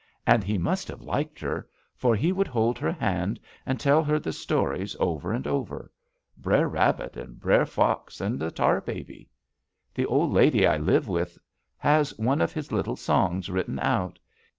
And 0.25 0.43
he 0.43 0.57
must 0.57 0.87
have 0.87 1.03
liked 1.03 1.39
her, 1.41 1.69
for 1.95 2.15
he 2.15 2.31
would 2.31 2.47
hold 2.47 2.79
her 2.79 2.91
hand 2.91 3.39
and 3.67 3.79
tell 3.79 4.03
her 4.03 4.17
the 4.17 4.33
stories 4.33 4.95
over 4.99 5.31
and 5.31 5.45
over: 5.45 5.91
Br'er 6.37 6.67
Rabbit 6.67 7.15
and 7.15 7.39
Br'er 7.39 7.67
Fox 7.67 8.19
and 8.19 8.39
the 8.39 8.49
Tar 8.49 8.81
Baby. 8.83 9.29
The 9.93 10.07
old 10.07 10.31
lady 10.33 10.65
I 10.65 10.77
live 10.77 11.07
with 11.07 11.37
has 11.77 12.17
one 12.17 12.41
of 12.41 12.51
his 12.51 12.71
little 12.71 12.95
songs 12.95 13.47
written 13.51 13.77
out. 13.77 14.17